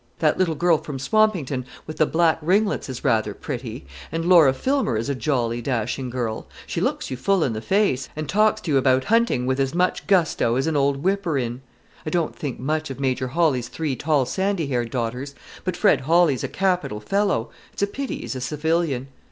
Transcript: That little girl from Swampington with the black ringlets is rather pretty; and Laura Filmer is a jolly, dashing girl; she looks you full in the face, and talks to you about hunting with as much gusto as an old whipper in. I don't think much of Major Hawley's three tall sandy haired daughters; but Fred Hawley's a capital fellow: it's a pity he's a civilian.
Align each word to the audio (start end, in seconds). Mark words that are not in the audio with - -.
That 0.17 0.39
little 0.39 0.55
girl 0.55 0.79
from 0.79 0.97
Swampington 0.97 1.63
with 1.85 1.97
the 1.97 2.07
black 2.07 2.39
ringlets 2.41 2.89
is 2.89 3.03
rather 3.05 3.35
pretty; 3.35 3.85
and 4.11 4.25
Laura 4.25 4.51
Filmer 4.51 4.97
is 4.97 5.09
a 5.09 5.13
jolly, 5.13 5.61
dashing 5.61 6.09
girl; 6.09 6.47
she 6.65 6.81
looks 6.81 7.11
you 7.11 7.17
full 7.17 7.43
in 7.43 7.53
the 7.53 7.61
face, 7.61 8.09
and 8.15 8.27
talks 8.27 8.61
to 8.61 8.71
you 8.71 8.77
about 8.79 9.03
hunting 9.03 9.45
with 9.45 9.59
as 9.59 9.75
much 9.75 10.07
gusto 10.07 10.55
as 10.55 10.65
an 10.65 10.75
old 10.75 11.03
whipper 11.03 11.37
in. 11.37 11.61
I 12.03 12.09
don't 12.09 12.35
think 12.35 12.59
much 12.59 12.89
of 12.89 12.99
Major 12.99 13.27
Hawley's 13.27 13.67
three 13.67 13.95
tall 13.95 14.25
sandy 14.25 14.65
haired 14.65 14.89
daughters; 14.89 15.35
but 15.63 15.77
Fred 15.77 16.01
Hawley's 16.01 16.43
a 16.43 16.47
capital 16.47 16.99
fellow: 16.99 17.51
it's 17.71 17.83
a 17.83 17.85
pity 17.85 18.21
he's 18.21 18.35
a 18.35 18.41
civilian. 18.41 19.07